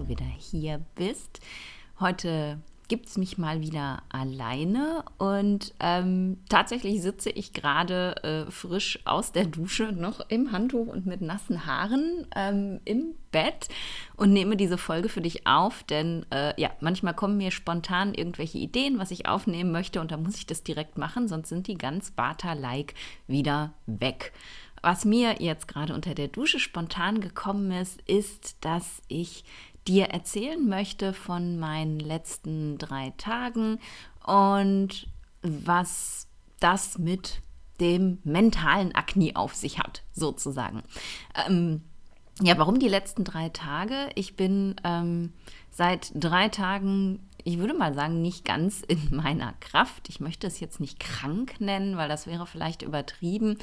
[0.00, 1.40] Du wieder hier bist.
[2.00, 2.58] Heute
[2.88, 9.32] gibt es mich mal wieder alleine und ähm, tatsächlich sitze ich gerade äh, frisch aus
[9.32, 13.68] der Dusche, noch im Handtuch und mit nassen Haaren ähm, im Bett
[14.16, 18.58] und nehme diese Folge für dich auf, denn äh, ja, manchmal kommen mir spontan irgendwelche
[18.58, 21.76] Ideen, was ich aufnehmen möchte und da muss ich das direkt machen, sonst sind die
[21.76, 22.94] ganz Bata-like
[23.28, 24.32] wieder weg.
[24.82, 29.44] Was mir jetzt gerade unter der Dusche spontan gekommen ist, ist, dass ich
[29.90, 33.80] dir erzählen möchte von meinen letzten drei Tagen
[34.24, 35.08] und
[35.42, 36.28] was
[36.60, 37.40] das mit
[37.80, 40.84] dem mentalen Akne auf sich hat, sozusagen.
[41.46, 41.82] Ähm,
[42.40, 44.10] ja, warum die letzten drei Tage?
[44.14, 45.32] Ich bin ähm,
[45.72, 50.08] seit drei Tagen, ich würde mal sagen, nicht ganz in meiner Kraft.
[50.08, 53.58] Ich möchte es jetzt nicht krank nennen, weil das wäre vielleicht übertrieben.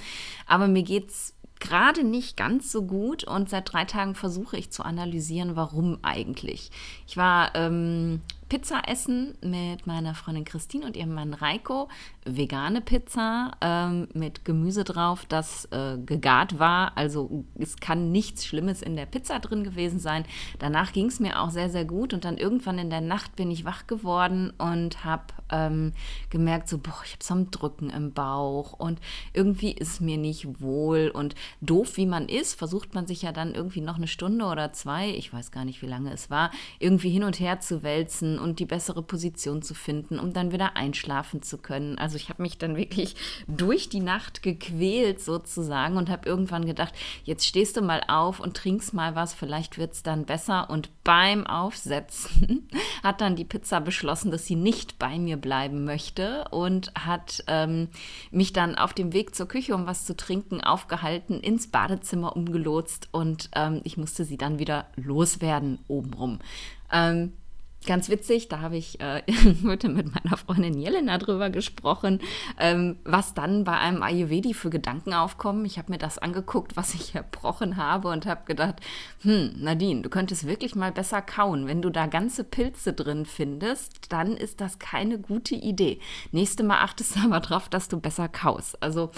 [0.46, 4.72] Aber mir geht es gerade nicht ganz so gut und seit drei Tagen versuche ich
[4.72, 6.72] zu analysieren, warum eigentlich.
[7.08, 11.90] Ich war ähm, Pizza essen mit meiner Freundin Christine und ihrem Mann Reiko.
[12.26, 16.98] Vegane Pizza ähm, mit Gemüse drauf, das äh, gegart war.
[16.98, 20.26] Also es kann nichts Schlimmes in der Pizza drin gewesen sein.
[20.60, 22.14] Danach ging es mir auch sehr, sehr gut.
[22.14, 25.94] Und dann irgendwann in der Nacht bin ich wach geworden und habe ähm,
[26.30, 29.00] gemerkt, so, boah, ich habe so ein Drücken im Bauch und
[29.34, 31.12] irgendwie ist mir nicht wohl.
[31.14, 34.74] Und doof wie man ist, versucht man sich ja dann irgendwie noch eine Stunde oder
[34.74, 38.37] zwei, ich weiß gar nicht, wie lange es war, irgendwie hin und her zu wälzen
[38.40, 41.98] und die bessere Position zu finden, um dann wieder einschlafen zu können.
[41.98, 43.16] Also ich habe mich dann wirklich
[43.48, 46.94] durch die Nacht gequält sozusagen und habe irgendwann gedacht,
[47.24, 50.70] jetzt stehst du mal auf und trinkst mal was, vielleicht wird es dann besser.
[50.70, 52.68] Und beim Aufsetzen
[53.04, 57.90] hat dann die Pizza beschlossen, dass sie nicht bei mir bleiben möchte und hat ähm,
[58.32, 63.10] mich dann auf dem Weg zur Küche, um was zu trinken, aufgehalten, ins Badezimmer umgelotst
[63.12, 66.40] und ähm, ich musste sie dann wieder loswerden obenrum.
[66.92, 67.34] Ähm,
[67.88, 69.24] Ganz witzig, da habe ich äh,
[69.64, 72.20] heute mit meiner Freundin Jelena drüber gesprochen,
[72.60, 75.64] ähm, was dann bei einem Ayurvedi für Gedanken aufkommen.
[75.64, 78.76] Ich habe mir das angeguckt, was ich erbrochen habe und habe gedacht,
[79.22, 81.66] hm, Nadine, du könntest wirklich mal besser kauen.
[81.66, 86.02] Wenn du da ganze Pilze drin findest, dann ist das keine gute Idee.
[86.34, 88.84] Nächste Mal achtest du aber drauf, dass du besser kaust.
[88.84, 89.12] Also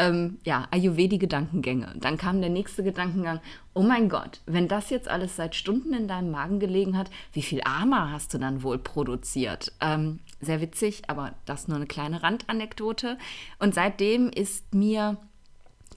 [0.00, 1.92] ähm, ja, Ayurvedi-Gedankengänge.
[1.96, 3.40] Dann kam der nächste Gedankengang,
[3.74, 7.42] oh mein Gott, wenn das jetzt alles seit Stunden in deinem Magen gelegen hat, wie
[7.42, 9.72] viel Ama hast du dann wohl produziert?
[9.80, 13.18] Ähm, sehr witzig, aber das nur eine kleine Randanekdote.
[13.58, 15.18] Und seitdem ist mir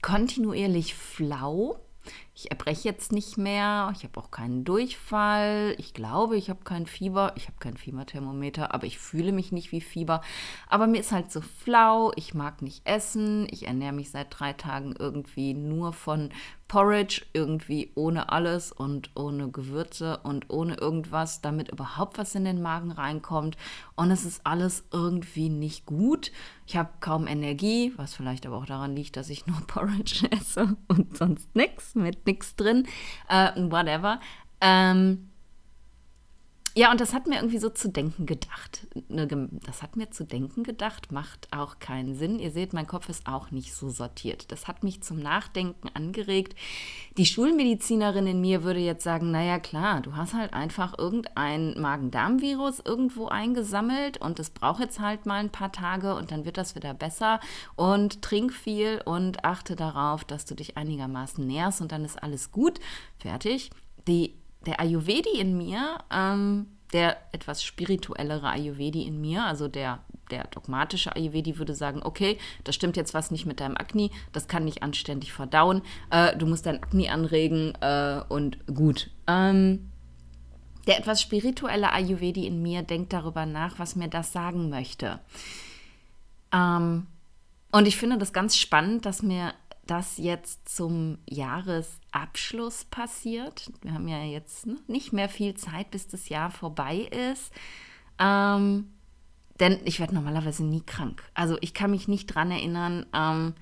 [0.02, 1.80] kontinuierlich flau
[2.36, 6.86] ich erbreche jetzt nicht mehr, ich habe auch keinen Durchfall, ich glaube, ich habe kein
[6.86, 10.20] Fieber, ich habe kein Fieberthermometer, aber ich fühle mich nicht wie Fieber.
[10.68, 14.52] Aber mir ist halt so flau, ich mag nicht essen, ich ernähre mich seit drei
[14.52, 16.30] Tagen irgendwie nur von
[16.66, 22.62] Porridge, irgendwie ohne alles und ohne Gewürze und ohne irgendwas, damit überhaupt was in den
[22.62, 23.56] Magen reinkommt.
[23.94, 26.32] Und es ist alles irgendwie nicht gut.
[26.66, 30.76] Ich habe kaum Energie, was vielleicht aber auch daran liegt, dass ich nur Porridge esse
[30.88, 32.86] und sonst nichts mit nichts drin.
[33.28, 34.20] Äh, whatever.
[34.60, 35.30] Ähm,
[36.76, 38.88] ja, und das hat mir irgendwie so zu denken gedacht.
[39.08, 39.28] Ne,
[39.64, 42.40] das hat mir zu denken gedacht, macht auch keinen Sinn.
[42.40, 44.50] Ihr seht, mein Kopf ist auch nicht so sortiert.
[44.50, 46.58] Das hat mich zum Nachdenken angeregt.
[47.16, 52.80] Die Schulmedizinerin in mir würde jetzt sagen, naja klar, du hast halt einfach irgendein Magen-Darm-Virus
[52.84, 56.74] irgendwo eingesammelt und es braucht jetzt halt mal ein paar Tage und dann wird das
[56.74, 57.38] wieder besser
[57.76, 62.50] und trink viel und achte darauf, dass du dich einigermaßen nährst und dann ist alles
[62.50, 62.80] gut.
[63.18, 63.70] Fertig.
[64.08, 64.34] Die
[64.66, 71.14] der Ayurvedi in mir, ähm, der etwas spirituellere Ayurvedi in mir, also der, der dogmatische
[71.14, 74.82] Ayurvedi würde sagen, okay, da stimmt jetzt was nicht mit deinem Akne, das kann nicht
[74.82, 79.10] anständig verdauen, äh, du musst dein Akne anregen äh, und gut.
[79.26, 79.90] Ähm,
[80.86, 85.18] der etwas spirituelle Ayurvedi in mir denkt darüber nach, was mir das sagen möchte.
[86.52, 87.06] Ähm,
[87.72, 89.52] und ich finde das ganz spannend, dass mir
[89.86, 93.70] das jetzt zum Jahresabschluss passiert.
[93.82, 97.52] Wir haben ja jetzt nicht mehr viel Zeit, bis das Jahr vorbei ist.
[98.18, 98.90] Ähm,
[99.60, 101.22] denn ich werde normalerweise nie krank.
[101.34, 103.54] Also ich kann mich nicht dran erinnern, ähm,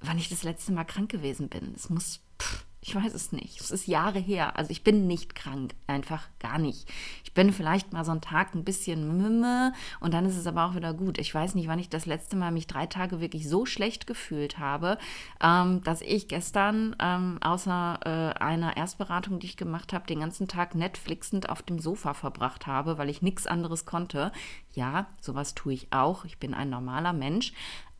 [0.00, 1.72] wann ich das letzte Mal krank gewesen bin.
[1.76, 3.60] Es muss pff, ich weiß es nicht.
[3.60, 4.56] Es ist Jahre her.
[4.56, 6.88] Also ich bin nicht krank, einfach gar nicht.
[7.24, 10.64] Ich bin vielleicht mal so einen Tag ein bisschen mümme und dann ist es aber
[10.64, 11.18] auch wieder gut.
[11.18, 14.58] Ich weiß nicht, wann ich das letzte Mal mich drei Tage wirklich so schlecht gefühlt
[14.58, 14.96] habe,
[15.42, 20.48] ähm, dass ich gestern ähm, außer äh, einer Erstberatung, die ich gemacht habe, den ganzen
[20.48, 24.32] Tag Netflixend auf dem Sofa verbracht habe, weil ich nichts anderes konnte.
[24.72, 26.24] Ja, sowas tue ich auch.
[26.24, 27.52] Ich bin ein normaler Mensch.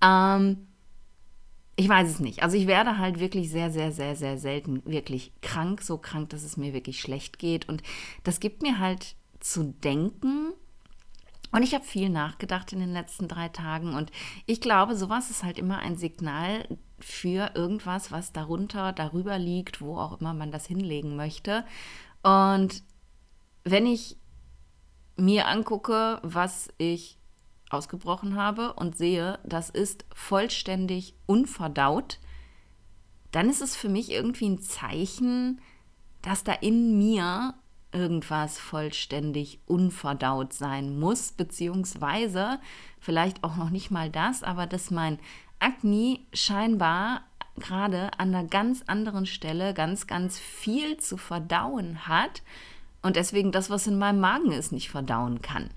[0.02, 0.66] Ähm,
[1.76, 2.42] ich weiß es nicht.
[2.42, 6.42] Also ich werde halt wirklich sehr, sehr, sehr, sehr selten wirklich krank, so krank, dass
[6.42, 7.68] es mir wirklich schlecht geht.
[7.68, 7.82] Und
[8.22, 10.52] das gibt mir halt zu denken.
[11.52, 13.94] Und ich habe viel nachgedacht in den letzten drei Tagen.
[13.94, 14.12] Und
[14.46, 16.66] ich glaube, sowas ist halt immer ein Signal
[16.98, 21.64] für irgendwas, was darunter, darüber liegt, wo auch immer man das hinlegen möchte.
[22.22, 22.82] Und
[23.64, 24.16] wenn ich
[25.16, 27.19] mir angucke, was ich
[27.70, 32.18] ausgebrochen habe und sehe, das ist vollständig unverdaut,
[33.32, 35.60] dann ist es für mich irgendwie ein Zeichen,
[36.22, 37.54] dass da in mir
[37.92, 42.60] irgendwas vollständig unverdaut sein muss, beziehungsweise
[43.00, 45.18] vielleicht auch noch nicht mal das, aber dass mein
[45.58, 47.22] Agni scheinbar
[47.56, 52.42] gerade an einer ganz anderen Stelle ganz, ganz viel zu verdauen hat
[53.02, 55.70] und deswegen das, was in meinem Magen ist, nicht verdauen kann.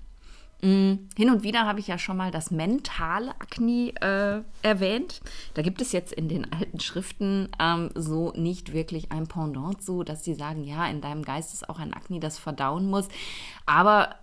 [0.62, 5.20] Mm, hin und wieder habe ich ja schon mal das mentale Akne äh, erwähnt.
[5.54, 10.04] Da gibt es jetzt in den alten Schriften ähm, so nicht wirklich ein Pendant zu,
[10.04, 13.08] dass sie sagen, ja, in deinem Geist ist auch ein Akne, das verdauen muss.
[13.66, 14.16] Aber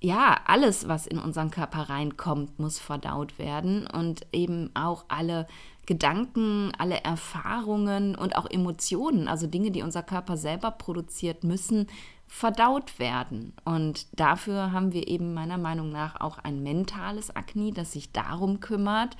[0.00, 5.46] ja, alles, was in unseren Körper reinkommt, muss verdaut werden und eben auch alle
[5.86, 11.86] Gedanken, alle Erfahrungen und auch Emotionen, also Dinge, die unser Körper selber produziert, müssen
[12.26, 13.54] verdaut werden.
[13.64, 18.60] Und dafür haben wir eben meiner Meinung nach auch ein mentales Akne, das sich darum
[18.60, 19.16] kümmert.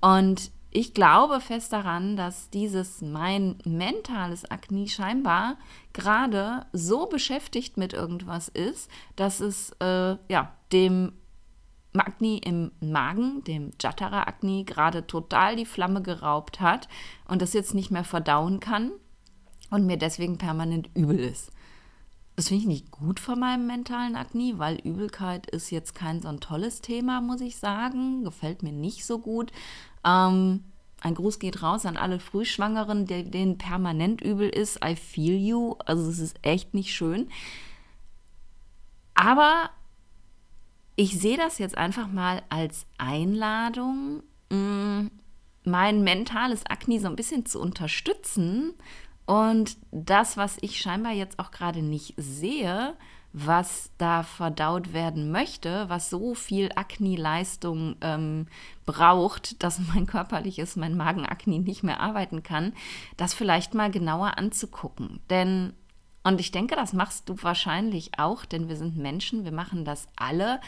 [0.00, 5.56] Und ich glaube fest daran, dass dieses mein mentales Akne scheinbar
[5.92, 11.12] gerade so beschäftigt mit irgendwas ist, dass es äh, ja dem
[11.92, 16.88] Magni im Magen, dem Jatara-Agni, gerade total die Flamme geraubt hat
[17.26, 18.92] und das jetzt nicht mehr verdauen kann
[19.70, 21.50] und mir deswegen permanent übel ist.
[22.40, 26.28] Das finde ich nicht gut von meinem mentalen Agni, weil Übelkeit ist jetzt kein so
[26.28, 28.24] ein tolles Thema, muss ich sagen.
[28.24, 29.52] Gefällt mir nicht so gut.
[30.06, 30.64] Ähm,
[31.02, 34.82] ein Gruß geht raus an alle Frühschwangeren, denen permanent übel ist.
[34.82, 35.74] I feel you.
[35.84, 37.28] Also es ist echt nicht schön.
[39.12, 39.68] Aber
[40.96, 45.08] ich sehe das jetzt einfach mal als Einladung, mm,
[45.64, 48.72] mein mentales Akne so ein bisschen zu unterstützen
[49.30, 52.96] und das, was ich scheinbar jetzt auch gerade nicht sehe,
[53.32, 58.48] was da verdaut werden möchte, was so viel Akne-Leistung ähm,
[58.86, 62.72] braucht, dass mein körperliches, mein Magenakne nicht mehr arbeiten kann,
[63.16, 65.20] das vielleicht mal genauer anzugucken.
[65.30, 65.74] Denn
[66.24, 70.08] und ich denke, das machst du wahrscheinlich auch, denn wir sind Menschen, wir machen das
[70.16, 70.60] alle.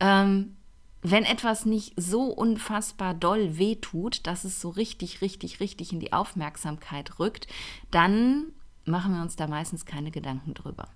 [0.00, 0.56] Ähm,
[1.02, 6.12] wenn etwas nicht so unfassbar doll wehtut, dass es so richtig, richtig, richtig in die
[6.12, 7.48] Aufmerksamkeit rückt,
[7.90, 8.52] dann
[8.84, 10.88] machen wir uns da meistens keine Gedanken drüber.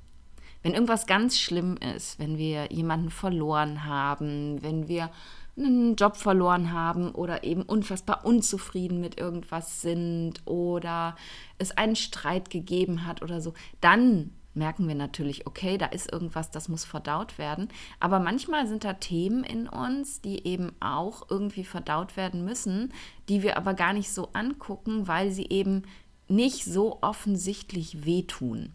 [0.62, 5.10] Wenn irgendwas ganz schlimm ist, wenn wir jemanden verloren haben, wenn wir
[5.56, 11.16] einen Job verloren haben oder eben unfassbar unzufrieden mit irgendwas sind oder
[11.58, 16.50] es einen Streit gegeben hat oder so, dann merken wir natürlich, okay, da ist irgendwas,
[16.50, 17.68] das muss verdaut werden.
[18.00, 22.92] Aber manchmal sind da Themen in uns, die eben auch irgendwie verdaut werden müssen,
[23.28, 25.82] die wir aber gar nicht so angucken, weil sie eben
[26.28, 28.72] nicht so offensichtlich wehtun.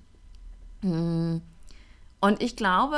[2.21, 2.97] Und ich glaube,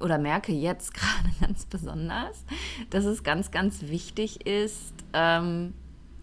[0.00, 2.44] oder merke jetzt gerade ganz besonders,
[2.90, 5.74] dass es ganz, ganz wichtig ist, ähm,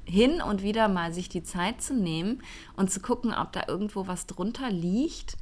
[0.06, 2.42] hin und wieder mal sich die Zeit zu nehmen
[2.76, 5.38] und zu gucken, ob da irgendwo was drunter liegt,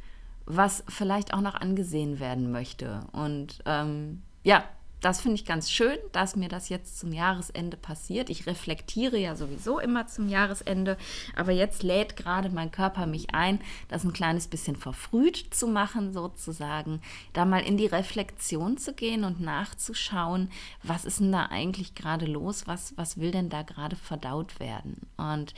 [0.46, 3.06] was vielleicht auch noch angesehen werden möchte.
[3.12, 4.64] Und ähm, ja,
[5.04, 8.30] das finde ich ganz schön, dass mir das jetzt zum Jahresende passiert.
[8.30, 10.98] Ich reflektiere ja sowieso immer zum Jahresende,
[11.36, 16.14] aber jetzt lädt gerade mein Körper mich ein, das ein kleines bisschen verfrüht zu machen,
[16.14, 17.02] sozusagen,
[17.34, 20.50] da mal in die Reflexion zu gehen und nachzuschauen,
[20.84, 25.02] was ist denn da eigentlich gerade los, was, was will denn da gerade verdaut werden.
[25.18, 25.54] Und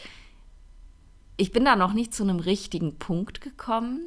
[1.38, 4.02] ich bin da noch nicht zu einem richtigen Punkt gekommen.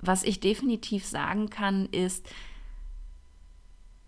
[0.00, 2.28] Was ich definitiv sagen kann, ist,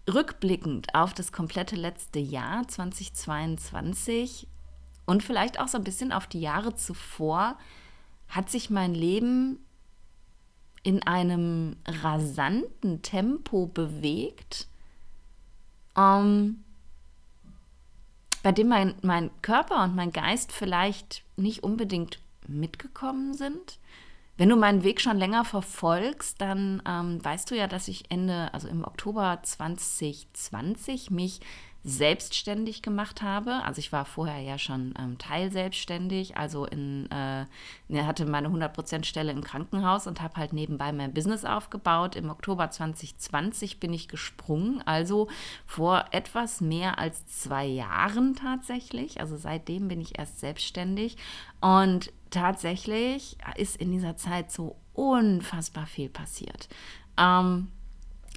[0.08, 4.46] rückblickend auf das komplette letzte Jahr 2022
[5.06, 7.58] und vielleicht auch so ein bisschen auf die Jahre zuvor,
[8.28, 9.58] hat sich mein Leben
[10.82, 14.68] in einem rasanten Tempo bewegt,
[15.96, 16.64] ähm,
[18.42, 23.78] bei dem mein, mein Körper und mein Geist vielleicht nicht unbedingt mitgekommen sind.
[24.40, 28.48] Wenn du meinen Weg schon länger verfolgst, dann ähm, weißt du ja, dass ich Ende,
[28.54, 31.40] also im Oktober 2020 mich
[31.84, 33.62] selbstständig gemacht habe.
[33.66, 37.44] Also ich war vorher ja schon ähm, teilselbstständig, also in, äh,
[38.02, 42.16] hatte meine 100% Stelle im Krankenhaus und habe halt nebenbei mein Business aufgebaut.
[42.16, 45.28] Im Oktober 2020 bin ich gesprungen, also
[45.66, 49.20] vor etwas mehr als zwei Jahren tatsächlich.
[49.20, 51.18] Also seitdem bin ich erst selbstständig
[51.60, 56.68] und tatsächlich ist in dieser Zeit so unfassbar viel passiert.
[57.18, 57.68] Ähm,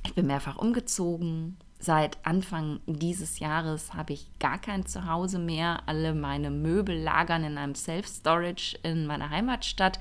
[0.06, 5.84] ich bin mehrfach umgezogen, Seit Anfang dieses Jahres habe ich gar kein Zuhause mehr.
[5.86, 10.00] Alle meine Möbel lagern in einem Self-Storage in meiner Heimatstadt.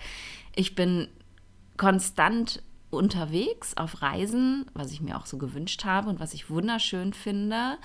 [0.54, 1.08] Ich bin
[1.76, 7.12] konstant unterwegs auf Reisen, was ich mir auch so gewünscht habe und was ich wunderschön
[7.14, 7.78] finde.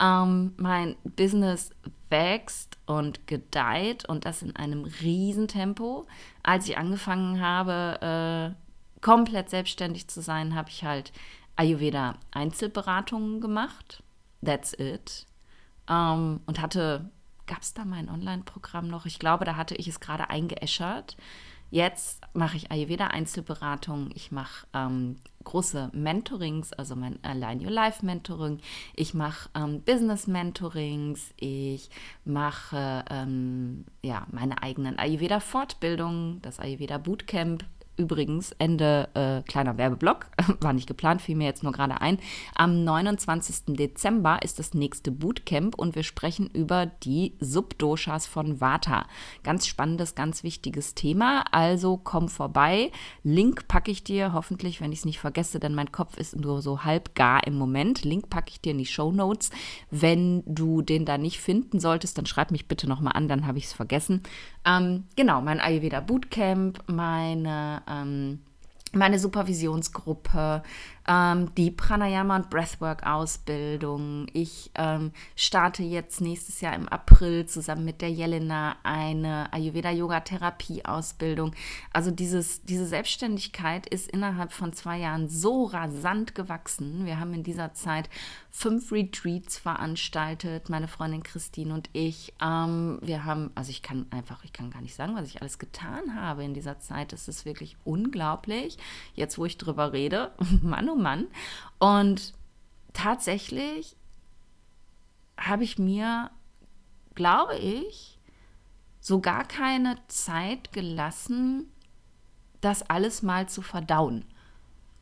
[0.00, 1.70] Ähm, mein Business
[2.08, 6.06] wächst und gedeiht und das in einem Riesentempo.
[6.42, 11.12] Als ich angefangen habe, äh, komplett selbstständig zu sein, habe ich halt
[11.56, 14.02] Ayurveda Einzelberatungen gemacht.
[14.44, 15.26] That's it.
[15.88, 17.10] Ähm, und hatte,
[17.46, 19.06] gab es da mein Online-Programm noch?
[19.06, 21.16] Ich glaube, da hatte ich es gerade eingeäschert.
[21.70, 24.10] Jetzt mache ich Ayurveda Einzelberatung.
[24.14, 28.60] Ich mache ähm, große Mentorings, also mein Align Your Life Mentoring.
[28.94, 31.32] Ich mache ähm, Business Mentorings.
[31.36, 31.90] Ich
[32.24, 37.64] mache ähm, ja meine eigenen Ayurveda Fortbildungen, das Ayurveda Bootcamp
[37.96, 40.26] Übrigens, Ende, äh, kleiner Werbeblock,
[40.60, 42.18] war nicht geplant, fiel mir jetzt nur gerade ein.
[42.54, 43.74] Am 29.
[43.76, 49.06] Dezember ist das nächste Bootcamp und wir sprechen über die Subdoshas von Vata.
[49.42, 51.44] Ganz spannendes, ganz wichtiges Thema.
[51.52, 52.90] Also komm vorbei.
[53.22, 56.60] Link packe ich dir, hoffentlich, wenn ich es nicht vergesse, denn mein Kopf ist nur
[56.60, 58.04] so halb gar im Moment.
[58.04, 59.50] Link packe ich dir in die Show Notes.
[59.90, 63.56] Wenn du den da nicht finden solltest, dann schreib mich bitte nochmal an, dann habe
[63.58, 64.22] ich es vergessen.
[64.66, 68.40] Ähm, genau, mein Ayurveda Bootcamp, meine ähm,
[68.92, 70.62] meine Supervisionsgruppe,
[71.08, 74.26] ähm, die Pranayama und Breathwork-Ausbildung.
[74.32, 81.54] Ich ähm, starte jetzt nächstes Jahr im April zusammen mit der Jelena eine Ayurveda-Yoga-Therapie-Ausbildung.
[81.92, 87.06] Also dieses, diese Selbstständigkeit ist innerhalb von zwei Jahren so rasant gewachsen.
[87.06, 88.08] Wir haben in dieser Zeit
[88.56, 92.32] fünf Retreats veranstaltet, meine Freundin Christine und ich.
[92.40, 95.58] Ähm, wir haben, also ich kann einfach, ich kann gar nicht sagen, was ich alles
[95.58, 97.12] getan habe in dieser Zeit.
[97.12, 98.78] Das ist wirklich unglaublich.
[99.14, 100.32] Jetzt, wo ich drüber rede,
[100.62, 101.26] Mann, oh Mann.
[101.78, 102.32] Und
[102.94, 103.94] tatsächlich
[105.36, 106.30] habe ich mir,
[107.14, 108.18] glaube ich,
[109.00, 111.70] so gar keine Zeit gelassen,
[112.62, 114.24] das alles mal zu verdauen.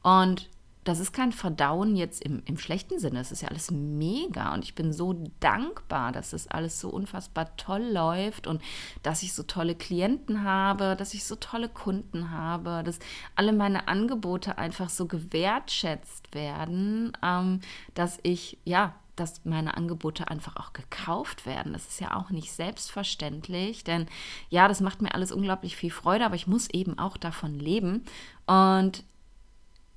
[0.02, 0.50] Und
[0.84, 3.20] das ist kein Verdauen jetzt im, im schlechten Sinne.
[3.20, 7.56] Es ist ja alles mega und ich bin so dankbar, dass das alles so unfassbar
[7.56, 8.62] toll läuft und
[9.02, 12.98] dass ich so tolle Klienten habe, dass ich so tolle Kunden habe, dass
[13.34, 17.60] alle meine Angebote einfach so gewertschätzt werden, ähm,
[17.94, 21.72] dass ich, ja, dass meine Angebote einfach auch gekauft werden.
[21.72, 24.06] Das ist ja auch nicht selbstverständlich, denn
[24.50, 28.04] ja, das macht mir alles unglaublich viel Freude, aber ich muss eben auch davon leben.
[28.46, 29.04] Und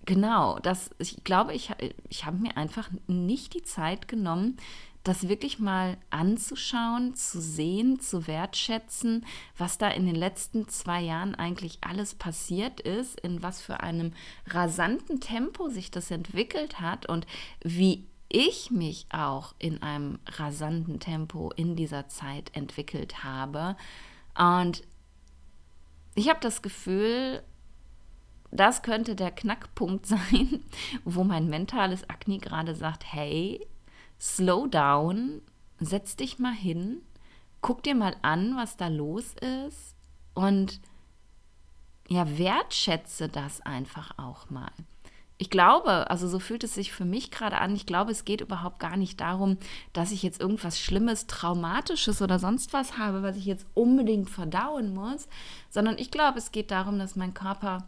[0.08, 1.70] Genau, das, ich glaube, ich,
[2.08, 4.56] ich habe mir einfach nicht die Zeit genommen,
[5.04, 9.26] das wirklich mal anzuschauen, zu sehen, zu wertschätzen,
[9.58, 14.14] was da in den letzten zwei Jahren eigentlich alles passiert ist, in was für einem
[14.48, 17.28] rasanten Tempo sich das entwickelt hat und
[17.62, 23.76] wie ich mich auch in einem rasanten Tempo in dieser Zeit entwickelt habe.
[24.38, 24.84] Und
[26.16, 27.44] ich habe das Gefühl,
[28.60, 30.64] das könnte der Knackpunkt sein,
[31.04, 33.66] wo mein mentales Akne gerade sagt, hey,
[34.20, 35.42] slow down,
[35.80, 37.02] setz dich mal hin,
[37.62, 39.36] guck dir mal an, was da los
[39.66, 39.96] ist
[40.34, 40.80] und
[42.10, 44.72] ja, wertschätze das einfach auch mal.
[45.40, 48.42] Ich glaube, also so fühlt es sich für mich gerade an, ich glaube, es geht
[48.42, 49.58] überhaupt gar nicht darum,
[49.94, 54.96] dass ich jetzt irgendwas Schlimmes, Traumatisches oder sonst was habe, was ich jetzt unbedingt verdauen
[54.96, 55.28] muss,
[55.70, 57.88] sondern ich glaube, es geht darum, dass mein Körper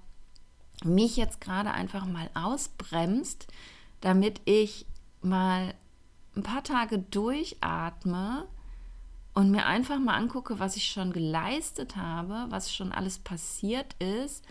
[0.84, 3.48] mich jetzt gerade einfach mal ausbremst,
[4.02, 4.86] damit ich
[5.22, 5.74] mal
[6.36, 8.48] ein paar Tage durchatme
[9.34, 14.46] und mir einfach mal angucke, was ich schon geleistet habe, was schon alles passiert ist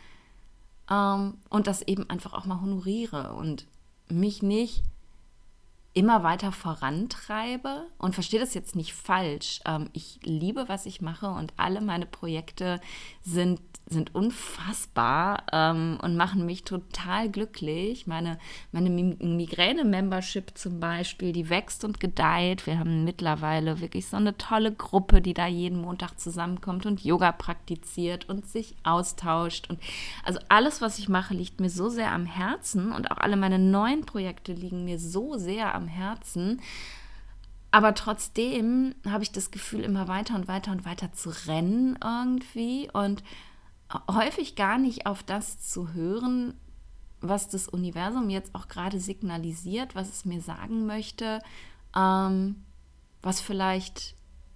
[0.90, 3.66] ähm, und das eben einfach auch mal honoriere und
[4.08, 4.82] mich nicht
[5.94, 9.60] immer weiter vorantreibe und verstehe das jetzt nicht falsch.
[9.66, 12.80] Ähm, ich liebe, was ich mache und alle meine Projekte
[13.22, 18.06] sind sind unfassbar ähm, und machen mich total glücklich.
[18.06, 18.38] Meine,
[18.72, 22.66] meine Migräne-Membership zum Beispiel, die wächst und gedeiht.
[22.66, 27.32] Wir haben mittlerweile wirklich so eine tolle Gruppe, die da jeden Montag zusammenkommt und Yoga
[27.32, 29.70] praktiziert und sich austauscht.
[29.70, 29.80] Und
[30.24, 33.58] also alles, was ich mache, liegt mir so sehr am Herzen und auch alle meine
[33.58, 36.60] neuen Projekte liegen mir so sehr am Herzen.
[37.70, 42.90] Aber trotzdem habe ich das Gefühl, immer weiter und weiter und weiter zu rennen irgendwie
[42.92, 43.22] und
[44.10, 46.54] häufig gar nicht auf das zu hören,
[47.20, 51.40] was das Universum jetzt auch gerade signalisiert, was es mir sagen möchte,
[51.96, 52.64] ähm,
[53.22, 54.14] was vielleicht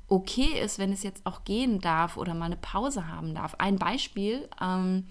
[0.08, 3.56] okay ist, wenn es jetzt auch gehen darf oder mal eine Pause haben darf.
[3.58, 4.48] Ein Beispiel.
[4.60, 5.06] Ähm,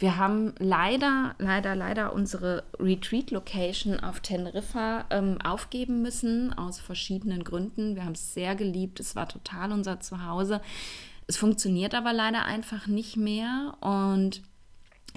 [0.00, 7.96] wir haben leider, leider, leider unsere Retreat-Location auf Teneriffa ähm, aufgeben müssen, aus verschiedenen Gründen.
[7.96, 10.62] Wir haben es sehr geliebt, es war total unser Zuhause.
[11.26, 14.42] Es funktioniert aber leider einfach nicht mehr und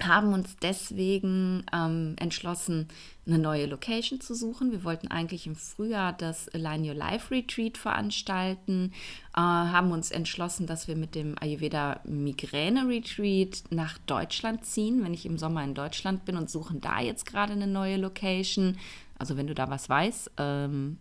[0.02, 2.88] haben uns deswegen ähm, entschlossen,
[3.26, 4.72] eine neue Location zu suchen.
[4.72, 8.92] Wir wollten eigentlich im Frühjahr das Align Your Life Retreat veranstalten,
[9.34, 15.14] äh, haben uns entschlossen, dass wir mit dem Ayurveda Migräne Retreat nach Deutschland ziehen, wenn
[15.14, 18.76] ich im Sommer in Deutschland bin und suchen da jetzt gerade eine neue Location.
[19.18, 20.98] Also wenn du da was weißt, ähm,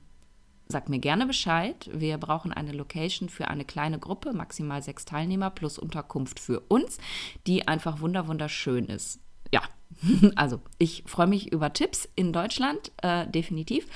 [0.68, 1.90] Sag mir gerne Bescheid.
[1.94, 6.98] Wir brauchen eine Location für eine kleine Gruppe, maximal sechs Teilnehmer plus Unterkunft für uns,
[7.48, 9.20] die einfach wunderschön ist.
[9.52, 9.62] Ja,
[10.36, 13.88] also ich freue mich über Tipps in Deutschland, äh, definitiv.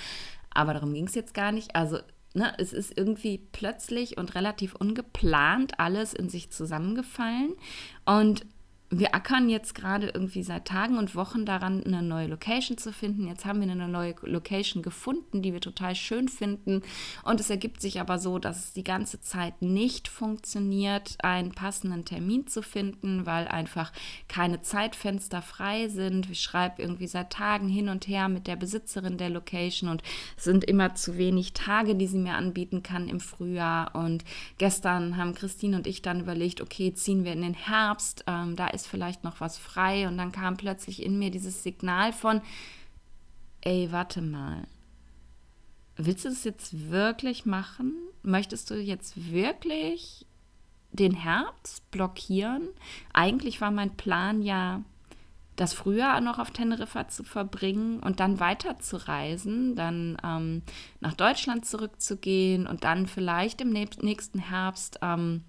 [0.52, 1.76] Aber darum ging es jetzt gar nicht.
[1.76, 2.00] Also
[2.38, 7.54] Ne, es ist irgendwie plötzlich und relativ ungeplant alles in sich zusammengefallen.
[8.06, 8.46] Und
[8.90, 13.28] wir ackern jetzt gerade irgendwie seit Tagen und Wochen daran, eine neue Location zu finden.
[13.28, 16.84] Jetzt haben wir eine neue Location gefunden, die wir total schön finden.
[17.24, 22.06] Und es ergibt sich aber so, dass es die ganze Zeit nicht funktioniert, einen passenden
[22.06, 23.92] Termin zu finden, weil einfach
[24.30, 26.30] keine Zeitfenster frei sind.
[26.30, 30.02] Ich schreibe irgendwie seit Tagen hin und her mit der Besitzerin der Location und
[30.38, 33.96] es sind immer zu wenig Tage, die sie mir anbieten kann im Frühjahr.
[33.96, 34.24] Und
[34.58, 38.24] gestern haben Christine und ich dann überlegt, okay, ziehen wir in den Herbst.
[38.28, 40.08] Ähm, da ist vielleicht noch was frei.
[40.08, 42.42] Und dann kam plötzlich in mir dieses Signal von,
[43.62, 44.68] ey, warte mal.
[45.96, 47.94] Willst du das jetzt wirklich machen?
[48.22, 50.28] Möchtest du jetzt wirklich
[50.92, 52.68] den Herbst blockieren?
[53.14, 54.84] Eigentlich war mein Plan ja,
[55.58, 60.62] das Frühjahr noch auf Teneriffa zu verbringen und dann weiter zu reisen, dann ähm,
[61.00, 65.44] nach Deutschland zurückzugehen und dann vielleicht im nächsten Herbst ähm,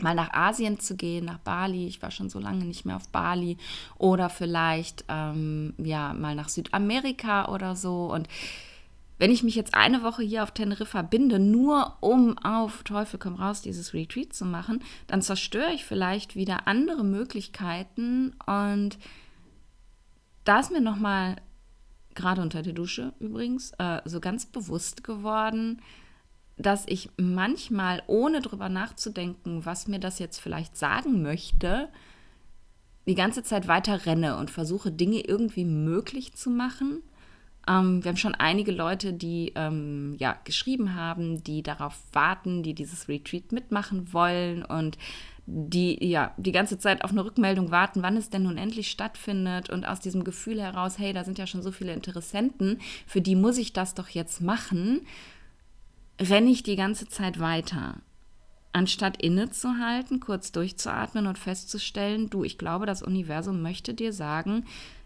[0.00, 1.86] mal nach Asien zu gehen, nach Bali.
[1.86, 3.58] Ich war schon so lange nicht mehr auf Bali.
[3.98, 8.12] Oder vielleicht ähm, ja mal nach Südamerika oder so.
[8.12, 8.28] Und
[9.18, 13.36] wenn ich mich jetzt eine Woche hier auf Teneriffa binde, nur um auf Teufel komm
[13.36, 18.34] raus dieses Retreat zu machen, dann zerstöre ich vielleicht wieder andere Möglichkeiten.
[18.46, 18.98] Und
[20.44, 21.36] da ist mir nochmal,
[22.14, 25.80] gerade unter der Dusche übrigens, äh, so ganz bewusst geworden,
[26.56, 31.88] dass ich manchmal, ohne drüber nachzudenken, was mir das jetzt vielleicht sagen möchte,
[33.06, 37.02] die ganze Zeit weiter renne und versuche, Dinge irgendwie möglich zu machen.
[37.68, 42.74] Ähm, wir haben schon einige Leute, die ähm, ja, geschrieben haben, die darauf warten, die
[42.74, 44.98] dieses Retreat mitmachen wollen und
[45.46, 49.70] die ja die ganze Zeit auf eine Rückmeldung warten, wann es denn nun endlich stattfindet
[49.70, 53.34] und aus diesem Gefühl heraus, hey, da sind ja schon so viele Interessenten, für die
[53.34, 55.00] muss ich das doch jetzt machen
[56.20, 58.00] renne ich die ganze Zeit weiter.
[58.72, 64.64] Anstatt innezuhalten, kurz durchzuatmen und festzustellen, du, ich glaube, das Universum möchte dir sagen,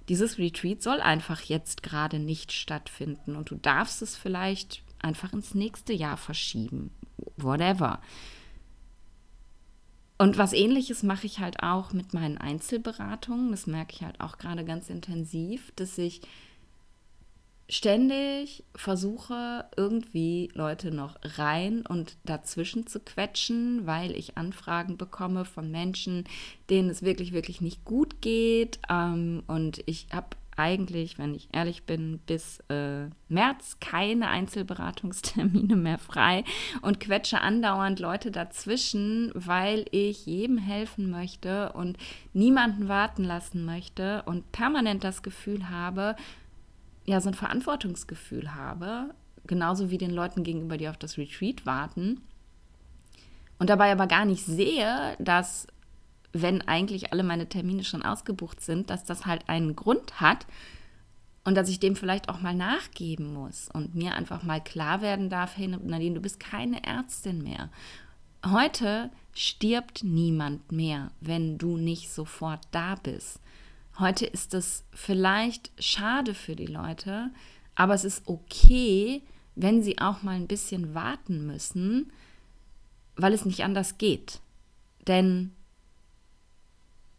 [0.08, 5.54] dieses Retreat soll einfach jetzt gerade nicht stattfinden und du darfst es vielleicht einfach ins
[5.54, 6.90] nächste Jahr verschieben.
[7.36, 8.00] Whatever.
[10.18, 13.50] Und was ähnliches mache ich halt auch mit meinen Einzelberatungen.
[13.50, 16.22] Das merke ich halt auch gerade ganz intensiv, dass ich
[17.68, 25.70] ständig versuche, irgendwie Leute noch rein und dazwischen zu quetschen, weil ich Anfragen bekomme von
[25.70, 26.24] Menschen,
[26.70, 28.78] denen es wirklich, wirklich nicht gut geht.
[28.88, 35.98] Ähm, und ich habe eigentlich, wenn ich ehrlich bin, bis äh, März keine Einzelberatungstermine mehr
[35.98, 36.44] frei
[36.82, 41.98] und quetsche andauernd Leute dazwischen, weil ich jedem helfen möchte und
[42.32, 46.16] niemanden warten lassen möchte und permanent das Gefühl habe,
[47.06, 49.14] ja so ein Verantwortungsgefühl habe,
[49.46, 52.20] genauso wie den Leuten gegenüber, die auf das Retreat warten.
[53.58, 55.66] Und dabei aber gar nicht sehe, dass,
[56.32, 60.46] wenn eigentlich alle meine Termine schon ausgebucht sind, dass das halt einen Grund hat
[61.44, 65.30] und dass ich dem vielleicht auch mal nachgeben muss und mir einfach mal klar werden
[65.30, 67.70] darf, hey Nadine, du bist keine Ärztin mehr.
[68.44, 73.40] Heute stirbt niemand mehr, wenn du nicht sofort da bist.
[73.98, 77.30] Heute ist es vielleicht schade für die Leute,
[77.74, 79.22] aber es ist okay,
[79.54, 82.12] wenn sie auch mal ein bisschen warten müssen,
[83.16, 84.40] weil es nicht anders geht.
[85.06, 85.52] Denn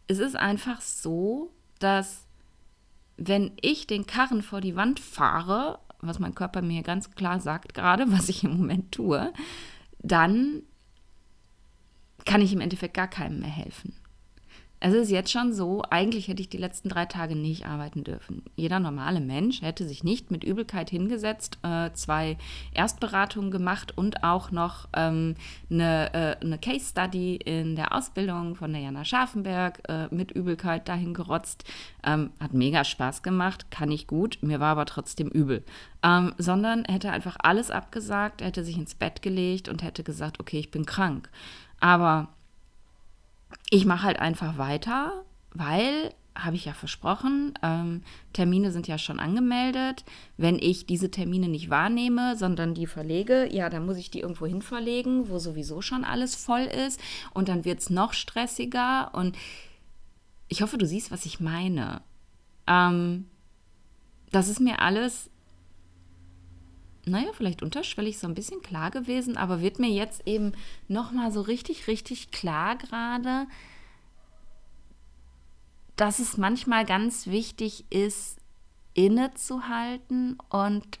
[0.06, 2.26] es ist einfach so, dass
[3.16, 7.74] wenn ich den Karren vor die Wand fahre was mein Körper mir ganz klar sagt,
[7.74, 9.32] gerade was ich im Moment tue,
[10.00, 10.62] dann
[12.24, 13.94] kann ich im Endeffekt gar keinem mehr helfen.
[14.80, 18.44] Es ist jetzt schon so, eigentlich hätte ich die letzten drei Tage nicht arbeiten dürfen.
[18.54, 22.36] Jeder normale Mensch hätte sich nicht mit Übelkeit hingesetzt, äh, zwei
[22.74, 25.34] Erstberatungen gemacht und auch noch ähm,
[25.68, 30.88] eine, äh, eine Case Study in der Ausbildung von der Jana Scharfenberg äh, mit Übelkeit
[30.88, 31.64] dahin gerotzt.
[32.04, 35.64] Ähm, hat mega Spaß gemacht, kann ich gut, mir war aber trotzdem übel.
[36.04, 40.60] Ähm, sondern hätte einfach alles abgesagt, hätte sich ins Bett gelegt und hätte gesagt, okay,
[40.60, 41.28] ich bin krank.
[41.80, 42.28] Aber
[43.70, 49.18] ich mache halt einfach weiter, weil, habe ich ja versprochen, ähm, Termine sind ja schon
[49.18, 50.04] angemeldet.
[50.36, 54.46] Wenn ich diese Termine nicht wahrnehme, sondern die verlege, ja, dann muss ich die irgendwo
[54.46, 57.00] hin verlegen, wo sowieso schon alles voll ist.
[57.34, 59.14] Und dann wird es noch stressiger.
[59.14, 59.36] Und
[60.48, 62.02] ich hoffe, du siehst, was ich meine.
[62.66, 63.26] Ähm,
[64.30, 65.30] das ist mir alles
[67.08, 70.52] naja, vielleicht unterschwellig so ein bisschen klar gewesen, aber wird mir jetzt eben
[70.88, 73.46] nochmal so richtig, richtig klar gerade,
[75.96, 78.38] dass es manchmal ganz wichtig ist,
[78.94, 80.98] innezuhalten und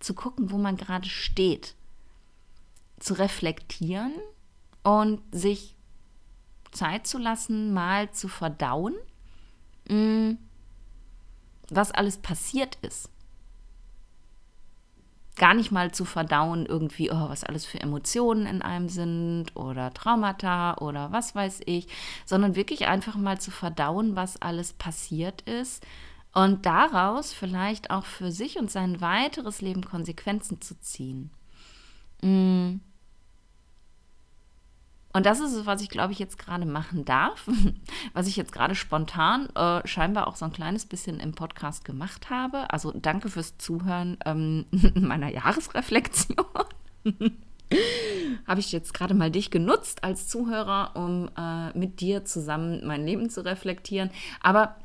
[0.00, 1.74] zu gucken, wo man gerade steht,
[2.98, 4.12] zu reflektieren
[4.82, 5.74] und sich
[6.72, 8.94] Zeit zu lassen, mal zu verdauen,
[9.88, 10.32] mm,
[11.68, 13.10] was alles passiert ist
[15.36, 19.92] gar nicht mal zu verdauen, irgendwie, oh, was alles für Emotionen in einem sind oder
[19.92, 21.88] Traumata oder was weiß ich,
[22.24, 25.86] sondern wirklich einfach mal zu verdauen, was alles passiert ist
[26.32, 31.30] und daraus vielleicht auch für sich und sein weiteres Leben Konsequenzen zu ziehen.
[32.22, 32.80] Mm.
[35.16, 37.48] Und das ist es, was ich, glaube ich, jetzt gerade machen darf,
[38.12, 42.28] was ich jetzt gerade spontan äh, scheinbar auch so ein kleines bisschen im Podcast gemacht
[42.28, 42.70] habe.
[42.70, 46.36] Also danke fürs Zuhören ähm, meiner Jahresreflexion.
[48.46, 53.06] habe ich jetzt gerade mal dich genutzt als Zuhörer, um äh, mit dir zusammen mein
[53.06, 54.10] Leben zu reflektieren.
[54.42, 54.76] Aber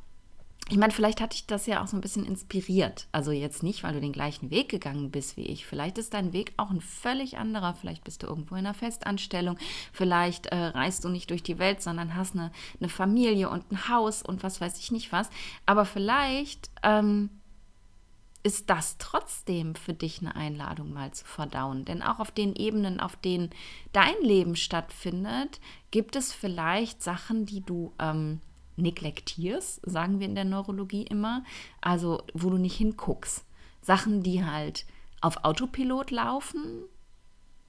[0.71, 3.07] ich meine, vielleicht hat dich das ja auch so ein bisschen inspiriert.
[3.11, 5.65] Also jetzt nicht, weil du den gleichen Weg gegangen bist wie ich.
[5.65, 7.73] Vielleicht ist dein Weg auch ein völlig anderer.
[7.73, 9.57] Vielleicht bist du irgendwo in einer Festanstellung.
[9.91, 13.89] Vielleicht äh, reist du nicht durch die Welt, sondern hast eine, eine Familie und ein
[13.89, 15.29] Haus und was weiß ich nicht was.
[15.65, 17.29] Aber vielleicht ähm,
[18.41, 21.83] ist das trotzdem für dich eine Einladung mal zu verdauen.
[21.83, 23.49] Denn auch auf den Ebenen, auf denen
[23.91, 25.59] dein Leben stattfindet,
[25.91, 27.91] gibt es vielleicht Sachen, die du...
[27.99, 28.39] Ähm,
[28.75, 31.43] neglektierst, sagen wir in der Neurologie immer,
[31.81, 33.45] also wo du nicht hinguckst.
[33.81, 34.85] Sachen, die halt
[35.21, 36.83] auf Autopilot laufen,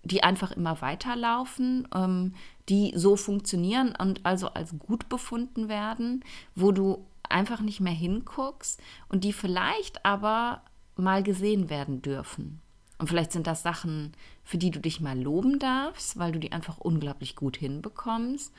[0.04, 2.34] die einfach immer weiterlaufen, ähm,
[2.68, 8.80] die so funktionieren und also als gut befunden werden, wo du einfach nicht mehr hinguckst
[9.08, 10.62] und die vielleicht aber
[10.96, 12.60] mal gesehen werden dürfen.
[12.98, 14.12] Und vielleicht sind das Sachen,
[14.44, 18.52] für die du dich mal loben darfst, weil du die einfach unglaublich gut hinbekommst.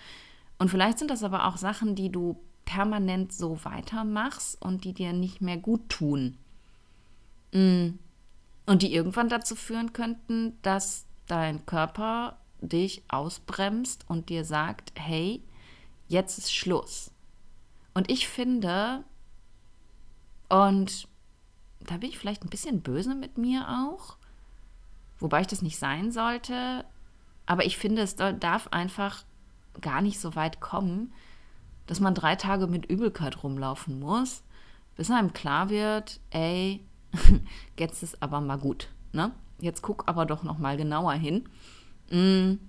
[0.63, 5.11] Und vielleicht sind das aber auch Sachen, die du permanent so weitermachst und die dir
[5.11, 6.37] nicht mehr gut tun.
[7.51, 7.99] Mm.
[8.65, 15.43] Und die irgendwann dazu führen könnten, dass dein Körper dich ausbremst und dir sagt, hey,
[16.07, 17.11] jetzt ist Schluss.
[17.93, 19.03] Und ich finde,
[20.47, 21.09] und
[21.81, 24.15] da bin ich vielleicht ein bisschen böse mit mir auch,
[25.19, 26.85] wobei ich das nicht sein sollte,
[27.45, 29.25] aber ich finde, es darf einfach
[29.81, 31.13] gar nicht so weit kommen,
[31.87, 34.43] dass man drei Tage mit Übelkeit rumlaufen muss,
[34.95, 36.85] bis einem klar wird, ey,
[37.79, 38.89] jetzt ist aber mal gut.
[39.11, 39.31] Ne?
[39.59, 41.47] Jetzt guck aber doch noch mal genauer hin.
[42.09, 42.59] Mm,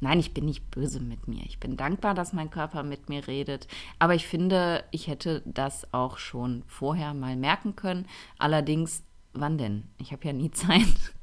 [0.00, 1.44] nein, ich bin nicht böse mit mir.
[1.44, 3.66] Ich bin dankbar, dass mein Körper mit mir redet.
[3.98, 8.06] Aber ich finde, ich hätte das auch schon vorher mal merken können.
[8.38, 9.02] Allerdings,
[9.32, 9.88] wann denn?
[9.98, 11.14] Ich habe ja nie Zeit.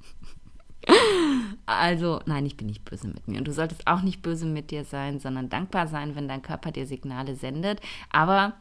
[1.66, 3.40] Also, nein, ich bin nicht böse mit mir.
[3.40, 6.72] Und du solltest auch nicht böse mit dir sein, sondern dankbar sein, wenn dein Körper
[6.72, 7.82] dir Signale sendet.
[8.12, 8.54] Aber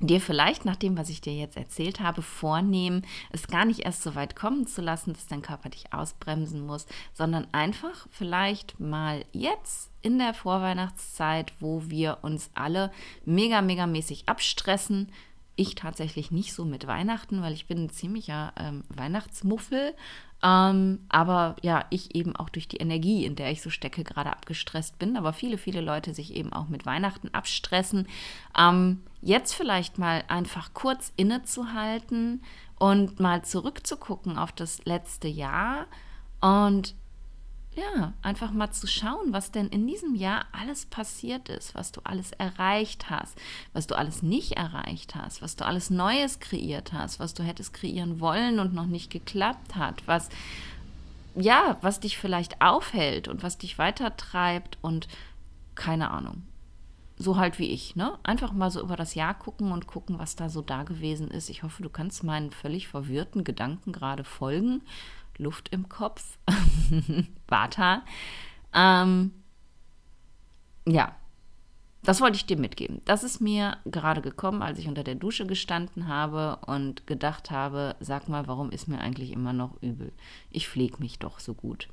[0.00, 4.02] dir vielleicht nach dem, was ich dir jetzt erzählt habe, vornehmen, es gar nicht erst
[4.02, 9.24] so weit kommen zu lassen, dass dein Körper dich ausbremsen muss, sondern einfach vielleicht mal
[9.32, 12.92] jetzt in der Vorweihnachtszeit, wo wir uns alle
[13.24, 15.10] mega, mega mäßig abstressen.
[15.56, 19.94] Ich tatsächlich nicht so mit Weihnachten, weil ich bin ein ziemlicher ähm, Weihnachtsmuffel.
[20.44, 24.30] Ähm, aber ja, ich eben auch durch die Energie, in der ich so stecke, gerade
[24.30, 25.16] abgestresst bin.
[25.16, 28.06] Aber viele, viele Leute sich eben auch mit Weihnachten abstressen.
[28.56, 32.42] Ähm, jetzt vielleicht mal einfach kurz innezuhalten
[32.78, 35.86] und mal zurückzugucken auf das letzte Jahr
[36.42, 36.94] und
[37.76, 42.00] ja, einfach mal zu schauen, was denn in diesem Jahr alles passiert ist, was du
[42.04, 43.36] alles erreicht hast,
[43.72, 47.74] was du alles nicht erreicht hast, was du alles Neues kreiert hast, was du hättest
[47.74, 50.28] kreieren wollen und noch nicht geklappt hat, was
[51.36, 55.08] ja, was dich vielleicht aufhält und was dich weitertreibt und
[55.74, 56.42] keine Ahnung.
[57.16, 58.18] So halt wie ich, ne?
[58.22, 61.48] Einfach mal so über das Jahr gucken und gucken, was da so da gewesen ist.
[61.48, 64.82] Ich hoffe, du kannst meinen völlig verwirrten Gedanken gerade folgen
[65.38, 66.38] Luft im Kopf,
[67.48, 68.02] Vata.
[68.72, 69.32] Ähm,
[70.86, 71.14] ja,
[72.04, 73.00] das wollte ich dir mitgeben.
[73.06, 77.96] Das ist mir gerade gekommen, als ich unter der Dusche gestanden habe und gedacht habe,
[77.98, 80.12] sag mal, warum ist mir eigentlich immer noch übel?
[80.50, 81.88] Ich pflege mich doch so gut.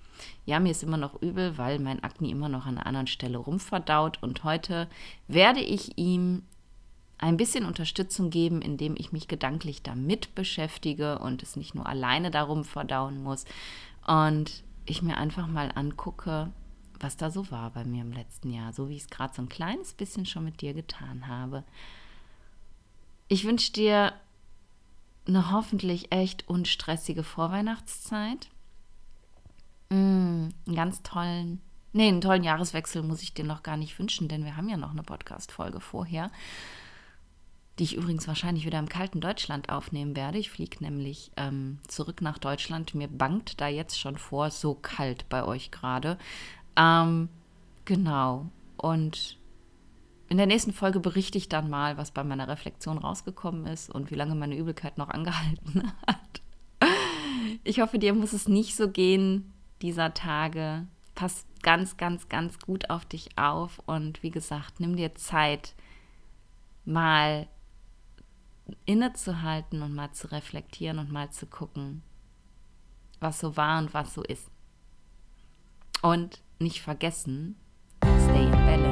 [0.46, 3.38] Ja, mir ist immer noch übel, weil mein Akne immer noch an einer anderen Stelle
[3.38, 4.90] rumverdaut und heute
[5.30, 6.44] werde ich ihm
[7.22, 12.32] ein bisschen Unterstützung geben, indem ich mich gedanklich damit beschäftige und es nicht nur alleine
[12.32, 13.46] darum verdauen muss.
[14.06, 16.52] Und ich mir einfach mal angucke,
[17.00, 19.42] was da so war bei mir im letzten Jahr, so wie ich es gerade so
[19.44, 21.64] ein kleines bisschen schon mit dir getan habe.
[23.28, 24.14] Ich wünsche dir
[25.28, 28.50] eine hoffentlich echt unstressige Vorweihnachtszeit.
[29.90, 31.62] Mm, einen ganz tollen,
[31.94, 34.78] nee, einen tollen Jahreswechsel muss ich dir noch gar nicht wünschen, denn wir haben ja
[34.78, 36.32] noch eine Podcast-Folge vorher
[37.82, 40.38] die ich übrigens wahrscheinlich wieder im kalten Deutschland aufnehmen werde.
[40.38, 42.94] Ich fliege nämlich ähm, zurück nach Deutschland.
[42.94, 46.20] Mir bangt da jetzt schon vor, so kalt bei euch gerade.
[46.76, 47.28] Ähm,
[47.86, 48.46] genau.
[48.78, 49.40] Und
[50.30, 54.12] in der nächsten Folge berichte ich dann mal, was bei meiner Reflexion rausgekommen ist und
[54.12, 56.44] wie lange meine Übelkeit noch angehalten hat.
[57.64, 60.86] Ich hoffe, dir muss es nicht so gehen dieser Tage.
[61.16, 65.74] Pass ganz, ganz, ganz gut auf dich auf und wie gesagt, nimm dir Zeit,
[66.86, 67.48] mal
[68.86, 72.04] innezuhalten und mal zu reflektieren und mal zu gucken,
[73.20, 74.50] was so war und was so ist.
[76.02, 77.56] Und nicht vergessen,
[78.02, 78.91] stay in balance.